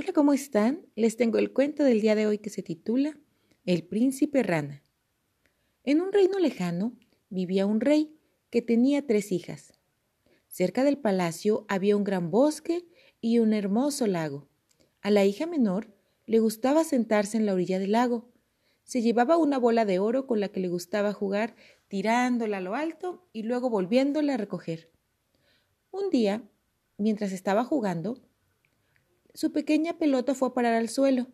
Hola, 0.00 0.12
¿cómo 0.12 0.32
están? 0.32 0.86
Les 0.94 1.16
tengo 1.16 1.38
el 1.38 1.52
cuento 1.52 1.82
del 1.82 2.00
día 2.00 2.14
de 2.14 2.28
hoy 2.28 2.38
que 2.38 2.50
se 2.50 2.62
titula 2.62 3.18
El 3.66 3.82
príncipe 3.82 4.44
rana. 4.44 4.84
En 5.82 6.00
un 6.00 6.12
reino 6.12 6.38
lejano 6.38 6.92
vivía 7.30 7.66
un 7.66 7.80
rey 7.80 8.16
que 8.48 8.62
tenía 8.62 9.04
tres 9.04 9.32
hijas. 9.32 9.72
Cerca 10.46 10.84
del 10.84 10.98
palacio 10.98 11.64
había 11.66 11.96
un 11.96 12.04
gran 12.04 12.30
bosque 12.30 12.86
y 13.20 13.40
un 13.40 13.52
hermoso 13.52 14.06
lago. 14.06 14.46
A 15.00 15.10
la 15.10 15.24
hija 15.24 15.46
menor 15.46 15.92
le 16.26 16.38
gustaba 16.38 16.84
sentarse 16.84 17.36
en 17.36 17.44
la 17.44 17.54
orilla 17.54 17.80
del 17.80 17.90
lago. 17.90 18.30
Se 18.84 19.02
llevaba 19.02 19.36
una 19.36 19.58
bola 19.58 19.84
de 19.84 19.98
oro 19.98 20.28
con 20.28 20.38
la 20.38 20.48
que 20.48 20.60
le 20.60 20.68
gustaba 20.68 21.12
jugar 21.12 21.56
tirándola 21.88 22.58
a 22.58 22.60
lo 22.60 22.76
alto 22.76 23.26
y 23.32 23.42
luego 23.42 23.68
volviéndola 23.68 24.34
a 24.34 24.36
recoger. 24.36 24.92
Un 25.90 26.08
día, 26.10 26.48
mientras 26.98 27.32
estaba 27.32 27.64
jugando, 27.64 28.22
su 29.38 29.52
pequeña 29.52 29.96
pelota 29.98 30.34
fue 30.34 30.48
a 30.48 30.52
parar 30.52 30.74
al 30.74 30.88
suelo 30.88 31.28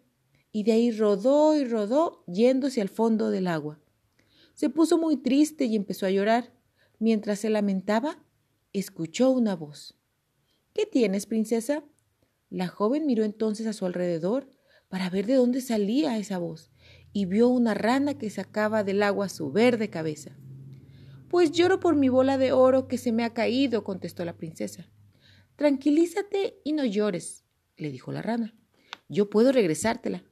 y 0.53 0.65
de 0.65 0.73
ahí 0.73 0.91
rodó 0.91 1.57
y 1.57 1.65
rodó 1.65 2.23
yéndose 2.27 2.83
al 2.83 2.91
fondo 2.91 3.31
del 3.31 3.47
agua. 3.47 3.81
Se 4.53 4.69
puso 4.69 4.99
muy 4.99 5.17
triste 5.17 5.65
y 5.65 5.75
empezó 5.75 6.05
a 6.05 6.11
llorar. 6.11 6.53
Mientras 6.99 7.39
se 7.39 7.49
lamentaba, 7.49 8.23
escuchó 8.75 9.31
una 9.31 9.57
voz. 9.57 9.97
¿Qué 10.75 10.85
tienes, 10.85 11.25
princesa? 11.25 11.83
La 12.51 12.69
joven 12.69 13.07
miró 13.07 13.25
entonces 13.25 13.67
a 13.67 13.73
su 13.73 13.87
alrededor 13.87 14.51
para 14.91 15.09
ver 15.09 15.25
de 15.25 15.37
dónde 15.37 15.63
salía 15.63 16.19
esa 16.19 16.37
voz 16.37 16.73
y 17.15 17.25
vio 17.25 17.49
una 17.49 17.73
rana 17.73 18.19
que 18.19 18.29
sacaba 18.29 18.85
del 18.85 19.03
agua 19.03 19.31
su 19.31 19.51
verde 19.51 19.89
cabeza. 19.89 20.37
Pues 21.31 21.53
lloro 21.53 21.81
por 21.81 21.97
mi 21.97 22.11
bola 22.11 22.37
de 22.37 22.53
oro 22.53 22.87
que 22.87 22.99
se 22.99 23.13
me 23.13 23.25
ha 23.25 23.33
caído, 23.33 23.83
contestó 23.83 24.27
la 24.27 24.37
princesa. 24.37 24.91
Tranquilízate 25.57 26.61
y 26.65 26.75
no 26.75 26.85
llores 26.85 27.44
le 27.77 27.91
dijo 27.91 28.13
la 28.13 28.23
rana. 28.23 28.55
Yo 29.09 29.31
puedo 29.31 29.53
regresártela. 29.53 30.25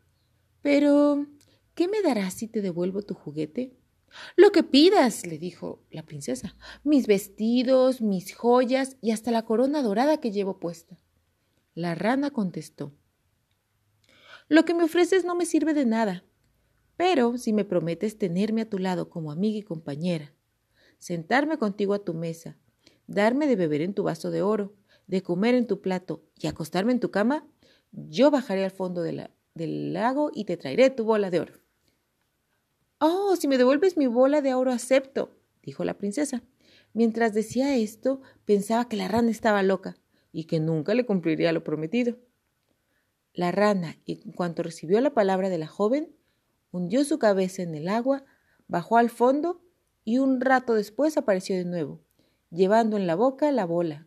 Pero, 0.63 1.27
¿qué 1.75 1.89
me 1.89 2.03
darás 2.03 2.35
si 2.35 2.49
te 2.49 2.63
devuelvo 2.63 3.03
tu 3.03 3.15
juguete? 3.15 3.77
Lo 4.37 4.53
que 4.53 4.63
pidas, 4.63 5.27
le 5.27 5.39
dijo 5.39 5.83
la 5.91 6.05
princesa. 6.05 6.57
Mis 6.85 7.07
vestidos, 7.07 8.01
mis 8.01 8.35
joyas 8.35 8.97
y 9.01 9.11
hasta 9.11 9.31
la 9.31 9.45
corona 9.45 9.83
dorada 9.83 10.21
que 10.21 10.31
llevo 10.31 10.61
puesta. 10.61 10.99
La 11.75 11.95
rana 11.95 12.31
contestó. 12.31 12.93
Lo 14.49 14.65
que 14.65 14.75
me 14.75 14.85
ofreces 14.85 15.25
no 15.25 15.35
me 15.35 15.47
sirve 15.47 15.73
de 15.73 15.87
nada, 15.87 16.25
pero 16.97 17.39
si 17.39 17.53
me 17.53 17.65
prometes 17.65 18.19
tenerme 18.19 18.63
a 18.63 18.69
tu 18.69 18.79
lado 18.79 19.09
como 19.09 19.33
amiga 19.33 19.59
y 19.59 19.63
compañera, 19.63 20.35
sentarme 20.99 21.57
contigo 21.57 21.95
a 21.95 22.05
tu 22.05 22.13
mesa, 22.13 22.59
darme 23.07 23.47
de 23.47 23.57
beber 23.57 23.81
en 23.81 23.95
tu 23.95 24.03
vaso 24.03 24.31
de 24.31 24.43
oro, 24.43 24.75
de 25.07 25.23
comer 25.23 25.55
en 25.55 25.67
tu 25.67 25.81
plato 25.81 26.23
y 26.39 26.47
acostarme 26.47 26.93
en 26.93 27.01
tu 27.01 27.11
cama, 27.11 27.47
yo 27.93 28.31
bajaré 28.31 28.65
al 28.65 28.71
fondo 28.71 29.03
del 29.03 29.93
lago 29.93 30.31
y 30.35 30.45
te 30.45 30.57
traeré 30.57 30.91
tu 30.91 31.05
bola 31.05 31.31
de 31.31 31.41
oro. 31.41 31.55
Oh, 32.99 33.37
si 33.37 33.49
me 33.49 33.59
devuelves 33.59 33.97
mi 33.97 34.07
bola 34.07 34.43
de 34.43 34.55
oro, 34.55 34.71
acepto, 34.71 35.37
dijo 35.63 35.85
la 35.85 35.99
princesa. 35.99 36.43
Mientras 36.95 37.35
decía 37.35 37.77
esto, 37.77 38.21
pensaba 38.45 38.89
que 38.89 38.97
la 38.97 39.09
rana 39.09 39.31
estaba 39.31 39.63
loca 39.63 39.97
y 40.31 40.45
que 40.45 40.61
nunca 40.61 40.95
le 40.95 41.05
cumpliría 41.05 41.53
lo 41.53 41.65
prometido. 41.65 42.17
La 43.35 43.51
rana, 43.51 43.99
en 44.07 44.33
cuanto 44.33 44.63
recibió 44.63 45.01
la 45.01 45.15
palabra 45.15 45.49
de 45.49 45.59
la 45.59 45.67
joven, 45.67 46.15
hundió 46.71 47.05
su 47.05 47.19
cabeza 47.19 47.63
en 47.63 47.75
el 47.75 47.89
agua, 47.89 48.25
bajó 48.69 48.99
al 48.99 49.11
fondo 49.11 49.63
y 50.05 50.19
un 50.19 50.41
rato 50.41 50.75
después 50.75 51.17
apareció 51.17 51.57
de 51.57 51.65
nuevo, 51.65 52.01
llevando 52.51 52.97
en 52.97 53.07
la 53.07 53.15
boca 53.15 53.51
la 53.53 53.65
bola, 53.65 54.07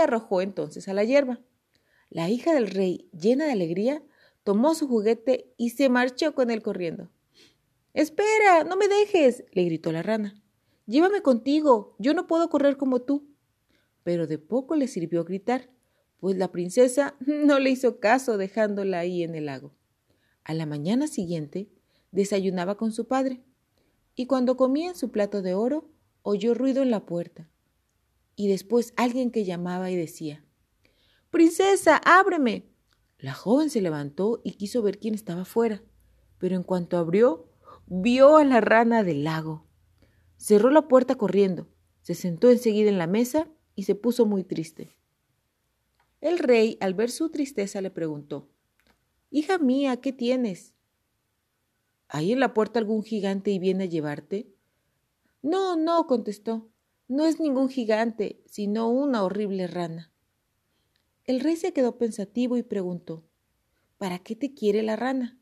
arrojó 0.00 0.40
entonces 0.40 0.88
a 0.88 0.94
la 0.94 1.04
hierba. 1.04 1.40
La 2.10 2.28
hija 2.30 2.54
del 2.54 2.68
rey, 2.68 3.08
llena 3.12 3.46
de 3.46 3.52
alegría, 3.52 4.02
tomó 4.44 4.74
su 4.74 4.86
juguete 4.86 5.52
y 5.56 5.70
se 5.70 5.88
marchó 5.88 6.34
con 6.34 6.50
él 6.50 6.62
corriendo. 6.62 7.10
Espera, 7.92 8.64
no 8.64 8.76
me 8.76 8.88
dejes, 8.88 9.44
le 9.52 9.64
gritó 9.64 9.92
la 9.92 10.02
rana. 10.02 10.40
Llévame 10.86 11.22
contigo, 11.22 11.96
yo 11.98 12.14
no 12.14 12.26
puedo 12.26 12.48
correr 12.50 12.76
como 12.76 13.02
tú. 13.02 13.26
Pero 14.02 14.26
de 14.26 14.38
poco 14.38 14.76
le 14.76 14.86
sirvió 14.86 15.24
gritar, 15.24 15.70
pues 16.18 16.36
la 16.36 16.52
princesa 16.52 17.16
no 17.26 17.58
le 17.58 17.70
hizo 17.70 18.00
caso 18.00 18.36
dejándola 18.36 18.98
ahí 18.98 19.22
en 19.22 19.34
el 19.34 19.46
lago. 19.46 19.74
A 20.44 20.54
la 20.54 20.66
mañana 20.66 21.06
siguiente 21.06 21.70
desayunaba 22.12 22.76
con 22.76 22.92
su 22.92 23.08
padre, 23.08 23.42
y 24.14 24.26
cuando 24.26 24.56
comía 24.56 24.88
en 24.88 24.94
su 24.94 25.10
plato 25.10 25.42
de 25.42 25.54
oro, 25.54 25.90
oyó 26.22 26.54
ruido 26.54 26.82
en 26.82 26.90
la 26.90 27.06
puerta 27.06 27.48
y 28.36 28.48
después 28.48 28.92
alguien 28.96 29.30
que 29.30 29.44
llamaba 29.44 29.90
y 29.90 29.96
decía, 29.96 30.44
Princesa, 31.30 31.96
ábreme. 32.04 32.68
La 33.18 33.34
joven 33.34 33.70
se 33.70 33.80
levantó 33.80 34.40
y 34.44 34.52
quiso 34.52 34.82
ver 34.82 34.98
quién 34.98 35.14
estaba 35.14 35.44
fuera, 35.44 35.82
pero 36.38 36.56
en 36.56 36.62
cuanto 36.62 36.96
abrió, 36.96 37.48
vio 37.86 38.36
a 38.36 38.44
la 38.44 38.60
rana 38.60 39.02
del 39.02 39.24
lago. 39.24 39.66
Cerró 40.36 40.70
la 40.70 40.88
puerta 40.88 41.16
corriendo, 41.16 41.68
se 42.02 42.14
sentó 42.14 42.50
enseguida 42.50 42.88
en 42.88 42.98
la 42.98 43.06
mesa 43.06 43.48
y 43.74 43.84
se 43.84 43.94
puso 43.94 44.26
muy 44.26 44.44
triste. 44.44 44.96
El 46.20 46.38
rey, 46.38 46.76
al 46.80 46.94
ver 46.94 47.10
su 47.10 47.30
tristeza, 47.30 47.80
le 47.80 47.90
preguntó, 47.90 48.48
Hija 49.30 49.58
mía, 49.58 49.96
¿qué 50.00 50.12
tienes? 50.12 50.74
¿Hay 52.08 52.32
en 52.32 52.40
la 52.40 52.54
puerta 52.54 52.78
algún 52.78 53.02
gigante 53.02 53.50
y 53.50 53.58
viene 53.58 53.84
a 53.84 53.88
llevarte? 53.88 54.54
No, 55.42 55.76
no, 55.76 56.06
contestó. 56.06 56.70
No 57.06 57.26
es 57.26 57.38
ningún 57.38 57.68
gigante, 57.68 58.40
sino 58.46 58.88
una 58.88 59.24
horrible 59.24 59.66
rana. 59.66 60.10
El 61.24 61.40
rey 61.40 61.56
se 61.56 61.74
quedó 61.74 61.98
pensativo 61.98 62.56
y 62.56 62.62
preguntó, 62.62 63.24
¿Para 63.98 64.20
qué 64.20 64.34
te 64.34 64.54
quiere 64.54 64.82
la 64.82 64.96
rana? 64.96 65.38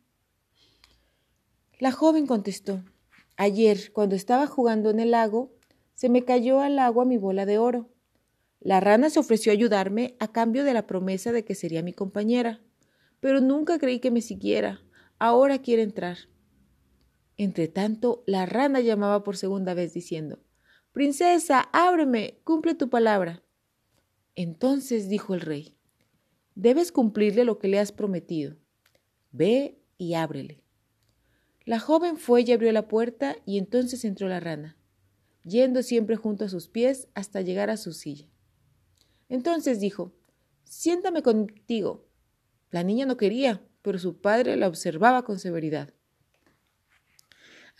La 1.79 1.93
joven 1.93 2.27
contestó, 2.27 2.85
Ayer, 3.37 3.93
cuando 3.93 4.17
estaba 4.17 4.49
jugando 4.49 4.91
en 4.91 4.99
el 4.99 5.13
lago, 5.13 5.53
se 5.95 6.09
me 6.09 6.25
cayó 6.25 6.61
al 6.61 6.81
agua 6.81 7.05
mi 7.05 7.17
bola 7.17 7.47
de 7.47 7.59
oro. 7.59 7.91
La 8.59 8.81
rana 8.81 9.09
se 9.09 9.21
ofreció 9.21 9.53
a 9.53 9.55
ayudarme 9.55 10.17
a 10.19 10.33
cambio 10.33 10.65
de 10.65 10.75
la 10.75 10.87
promesa 10.89 11.31
de 11.31 11.45
que 11.45 11.55
sería 11.55 11.83
mi 11.83 11.93
compañera, 11.93 12.61
pero 13.21 13.41
nunca 13.41 13.79
creí 13.79 14.01
que 14.01 14.11
me 14.11 14.21
siguiera. 14.21 14.81
Ahora 15.21 15.59
quiere 15.59 15.83
entrar. 15.83 16.19
Entretanto, 17.37 18.25
la 18.27 18.47
rana 18.47 18.81
llamaba 18.81 19.23
por 19.23 19.37
segunda 19.37 19.75
vez 19.75 19.95
diciendo, 19.95 20.41
Princesa, 20.93 21.69
ábreme, 21.73 22.39
cumple 22.45 22.75
tu 22.75 22.91
palabra. 22.91 23.43
Entonces 24.35 25.09
dijo 25.09 25.35
el 25.35 25.41
rey, 25.41 25.75
debes 26.55 26.93
cumplirle 26.93 27.45
lo 27.45 27.59
que 27.59 27.69
le 27.69 27.79
has 27.79 27.93
prometido. 27.93 28.57
Ve 29.31 29.81
y 29.97 30.15
ábrele. 30.15 30.63
La 31.65 31.79
joven 31.79 32.19
fue 32.19 32.43
y 32.43 32.53
abrió 32.53 32.73
la 32.73 32.89
puerta 32.89 33.37
y 33.47 33.57
entonces 33.57 34.05
entró 34.05 34.29
la 34.29 34.41
rana, 34.41 34.77
yendo 35.45 35.83
siempre 35.83 36.17
junto 36.17 36.45
a 36.45 36.49
sus 36.49 36.69
pies 36.69 37.09
hasta 37.15 37.41
llegar 37.41 37.71
a 37.71 37.77
su 37.77 37.93
silla. 37.93 38.29
Entonces 39.29 39.81
dijo, 39.81 40.13
siéntame 40.65 41.23
contigo. 41.23 42.07
La 42.71 42.83
niña 42.83 43.07
no 43.07 43.17
quería, 43.17 43.63
pero 43.81 43.99
su 43.99 44.21
padre 44.21 44.57
la 44.57 44.69
observaba 44.69 45.25
con 45.25 45.39
severidad. 45.39 45.95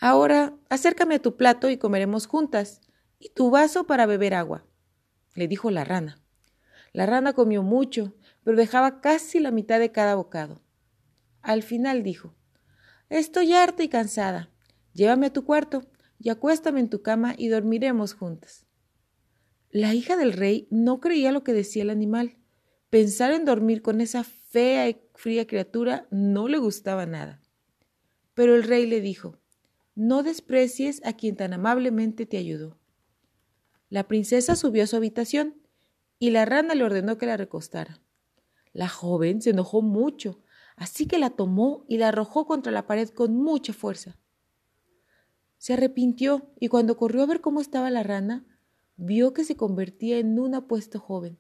Ahora, 0.01 0.57
acércame 0.71 1.17
a 1.17 1.23
tu 1.23 1.37
plato 1.37 1.69
y 1.69 1.77
comeremos 1.77 2.27
juntas, 2.27 2.81
y 3.23 3.29
tu 3.29 3.51
vaso 3.51 3.87
para 3.87 4.07
beber 4.07 4.35
agua, 4.35 4.67
le 5.37 5.47
dijo 5.47 5.71
la 5.71 5.85
rana. 5.85 6.19
La 6.93 7.07
rana 7.07 7.35
comió 7.35 7.63
mucho, 7.63 8.15
pero 8.43 8.57
dejaba 8.57 9.01
casi 9.01 9.39
la 9.39 9.53
mitad 9.53 9.79
de 9.79 9.93
cada 9.93 10.17
bocado. 10.17 10.61
Al 11.41 11.63
final 11.63 12.03
dijo, 12.03 12.35
Estoy 13.09 13.53
harta 13.53 13.85
y 13.85 13.89
cansada. 13.89 14.51
Llévame 14.93 15.27
a 15.27 15.33
tu 15.33 15.45
cuarto 15.45 15.85
y 16.19 16.31
acuéstame 16.31 16.81
en 16.81 16.91
tu 16.91 17.03
cama 17.03 17.35
y 17.39 17.47
dormiremos 17.47 18.15
juntas. 18.15 18.67
La 19.71 19.95
hija 19.95 20.17
del 20.17 20.33
rey 20.33 20.67
no 20.71 20.99
creía 20.99 21.31
lo 21.31 21.45
que 21.45 21.53
decía 21.53 21.85
el 21.85 21.91
animal. 21.91 22.39
Pensar 22.91 23.33
en 23.33 23.45
dormir 23.45 23.83
con 23.83 24.01
esa 24.01 24.25
fea 24.25 24.89
y 24.89 25.01
fría 25.15 25.47
criatura 25.47 26.09
no 26.11 26.49
le 26.49 26.59
gustaba 26.59 27.07
nada. 27.07 27.41
Pero 28.35 28.57
el 28.57 28.65
rey 28.65 28.87
le 28.87 29.01
dijo, 29.01 29.39
No 29.95 30.25
desprecies 30.25 31.01
a 31.05 31.13
quien 31.13 31.37
tan 31.37 31.53
amablemente 31.53 32.27
te 32.27 32.39
ayudó. 32.39 32.82
La 33.93 34.09
princesa 34.09 34.57
subió 34.57 34.85
a 34.85 34.87
su 34.87 34.97
habitación 34.97 35.61
y 36.19 36.31
la 36.31 36.47
rana 36.47 36.75
le 36.75 36.83
ordenó 36.83 37.19
que 37.19 37.27
la 37.27 37.37
recostara. 37.37 38.01
La 38.73 38.89
joven 38.89 39.43
se 39.43 39.51
enojó 39.51 39.83
mucho, 39.83 40.41
así 40.77 41.05
que 41.05 41.19
la 41.19 41.29
tomó 41.29 41.85
y 41.89 41.99
la 41.99 42.09
arrojó 42.09 42.47
contra 42.47 42.73
la 42.73 42.87
pared 42.87 43.11
con 43.11 43.37
mucha 43.37 43.75
fuerza. 43.75 44.17
Se 45.59 45.75
arrepintió 45.75 46.55
y 46.59 46.69
cuando 46.69 46.97
corrió 46.97 47.23
a 47.23 47.27
ver 47.27 47.43
cómo 47.43 47.61
estaba 47.61 47.91
la 47.91 48.03
rana, 48.03 48.47
vio 48.97 49.35
que 49.35 49.45
se 49.45 49.59
convertía 49.59 50.17
en 50.17 50.39
un 50.39 50.55
apuesto 50.55 50.99
joven. 50.99 51.39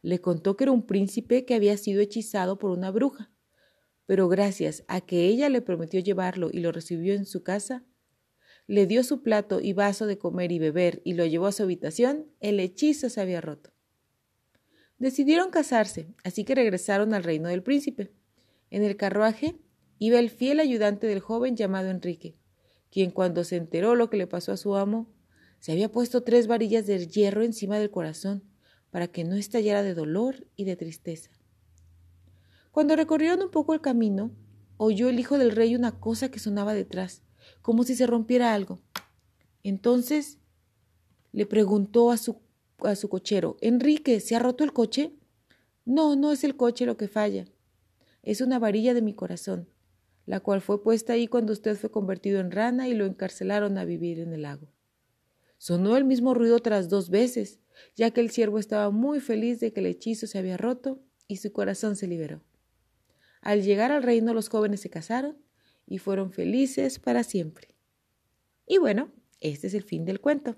Le 0.00 0.22
contó 0.22 0.56
que 0.56 0.64
era 0.64 0.72
un 0.72 0.86
príncipe 0.86 1.44
que 1.44 1.54
había 1.54 1.76
sido 1.76 2.00
hechizado 2.00 2.58
por 2.58 2.70
una 2.70 2.90
bruja, 2.90 3.30
pero 4.06 4.26
gracias 4.28 4.84
a 4.88 5.02
que 5.02 5.26
ella 5.26 5.50
le 5.50 5.60
prometió 5.60 6.00
llevarlo 6.00 6.48
y 6.50 6.60
lo 6.60 6.72
recibió 6.72 7.12
en 7.12 7.26
su 7.26 7.42
casa, 7.42 7.84
le 8.68 8.86
dio 8.86 9.02
su 9.02 9.22
plato 9.22 9.60
y 9.60 9.72
vaso 9.72 10.06
de 10.06 10.18
comer 10.18 10.52
y 10.52 10.58
beber 10.58 11.00
y 11.02 11.14
lo 11.14 11.24
llevó 11.24 11.46
a 11.46 11.52
su 11.52 11.62
habitación, 11.62 12.26
el 12.38 12.60
hechizo 12.60 13.08
se 13.08 13.20
había 13.20 13.40
roto. 13.40 13.70
Decidieron 14.98 15.50
casarse, 15.50 16.08
así 16.22 16.44
que 16.44 16.54
regresaron 16.54 17.14
al 17.14 17.24
reino 17.24 17.48
del 17.48 17.62
príncipe. 17.62 18.12
En 18.70 18.84
el 18.84 18.96
carruaje 18.96 19.56
iba 19.98 20.18
el 20.18 20.28
fiel 20.28 20.60
ayudante 20.60 21.06
del 21.06 21.20
joven 21.20 21.56
llamado 21.56 21.88
Enrique, 21.88 22.36
quien 22.90 23.10
cuando 23.10 23.42
se 23.42 23.56
enteró 23.56 23.94
lo 23.94 24.10
que 24.10 24.18
le 24.18 24.26
pasó 24.26 24.52
a 24.52 24.58
su 24.58 24.76
amo, 24.76 25.08
se 25.60 25.72
había 25.72 25.90
puesto 25.90 26.22
tres 26.22 26.46
varillas 26.46 26.86
de 26.86 27.06
hierro 27.06 27.42
encima 27.42 27.78
del 27.78 27.90
corazón 27.90 28.44
para 28.90 29.08
que 29.08 29.24
no 29.24 29.34
estallara 29.34 29.82
de 29.82 29.94
dolor 29.94 30.46
y 30.56 30.64
de 30.64 30.76
tristeza. 30.76 31.30
Cuando 32.70 32.96
recorrieron 32.96 33.40
un 33.40 33.50
poco 33.50 33.72
el 33.72 33.80
camino, 33.80 34.30
oyó 34.76 35.08
el 35.08 35.18
hijo 35.18 35.38
del 35.38 35.52
rey 35.52 35.74
una 35.74 35.98
cosa 35.98 36.30
que 36.30 36.38
sonaba 36.38 36.74
detrás, 36.74 37.22
como 37.62 37.84
si 37.84 37.94
se 37.94 38.06
rompiera 38.06 38.54
algo. 38.54 38.80
Entonces 39.62 40.38
le 41.32 41.46
preguntó 41.46 42.10
a 42.10 42.16
su, 42.16 42.40
a 42.78 42.94
su 42.94 43.08
cochero, 43.08 43.56
Enrique, 43.60 44.20
¿se 44.20 44.36
ha 44.36 44.38
roto 44.38 44.64
el 44.64 44.72
coche? 44.72 45.12
No, 45.84 46.16
no 46.16 46.32
es 46.32 46.44
el 46.44 46.56
coche 46.56 46.86
lo 46.86 46.96
que 46.96 47.08
falla. 47.08 47.46
Es 48.22 48.40
una 48.40 48.58
varilla 48.58 48.94
de 48.94 49.02
mi 49.02 49.14
corazón, 49.14 49.68
la 50.26 50.40
cual 50.40 50.60
fue 50.60 50.82
puesta 50.82 51.14
ahí 51.14 51.28
cuando 51.28 51.52
usted 51.52 51.76
fue 51.76 51.90
convertido 51.90 52.40
en 52.40 52.50
rana 52.50 52.88
y 52.88 52.94
lo 52.94 53.06
encarcelaron 53.06 53.78
a 53.78 53.84
vivir 53.84 54.20
en 54.20 54.32
el 54.32 54.42
lago. 54.42 54.68
Sonó 55.58 55.96
el 55.96 56.04
mismo 56.04 56.34
ruido 56.34 56.58
tras 56.60 56.88
dos 56.88 57.10
veces, 57.10 57.58
ya 57.96 58.10
que 58.10 58.20
el 58.20 58.30
siervo 58.30 58.58
estaba 58.58 58.90
muy 58.90 59.20
feliz 59.20 59.60
de 59.60 59.72
que 59.72 59.80
el 59.80 59.86
hechizo 59.86 60.26
se 60.26 60.38
había 60.38 60.56
roto 60.56 61.00
y 61.26 61.38
su 61.38 61.52
corazón 61.52 61.96
se 61.96 62.06
liberó. 62.06 62.42
Al 63.40 63.62
llegar 63.62 63.92
al 63.92 64.02
reino 64.02 64.34
los 64.34 64.48
jóvenes 64.48 64.80
se 64.80 64.90
casaron 64.90 65.38
y 65.88 65.98
fueron 65.98 66.32
felices 66.32 66.98
para 66.98 67.24
siempre. 67.24 67.68
Y 68.66 68.78
bueno, 68.78 69.10
este 69.40 69.66
es 69.68 69.74
el 69.74 69.82
fin 69.82 70.04
del 70.04 70.20
cuento. 70.20 70.56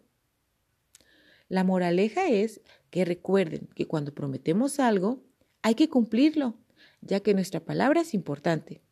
La 1.49 1.65
moraleja 1.65 2.29
es 2.29 2.61
que 2.91 3.05
recuerden 3.05 3.69
que 3.75 3.87
cuando 3.87 4.15
prometemos 4.15 4.81
algo, 4.81 5.23
hay 5.62 5.75
que 5.75 5.88
cumplirlo, 5.88 6.56
ya 7.00 7.21
que 7.21 7.35
nuestra 7.35 7.61
palabra 7.61 8.00
es 8.00 8.15
importante. 8.15 8.82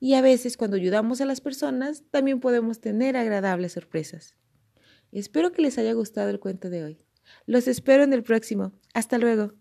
Y 0.00 0.14
a 0.14 0.22
veces 0.22 0.56
cuando 0.56 0.76
ayudamos 0.76 1.20
a 1.20 1.26
las 1.26 1.40
personas, 1.40 2.04
también 2.10 2.40
podemos 2.40 2.80
tener 2.80 3.16
agradables 3.16 3.72
sorpresas. 3.72 4.36
Espero 5.10 5.52
que 5.52 5.62
les 5.62 5.78
haya 5.78 5.92
gustado 5.92 6.30
el 6.30 6.38
cuento 6.38 6.70
de 6.70 6.84
hoy. 6.84 6.98
Los 7.46 7.66
espero 7.66 8.02
en 8.02 8.12
el 8.12 8.22
próximo. 8.22 8.72
Hasta 8.94 9.18
luego. 9.18 9.52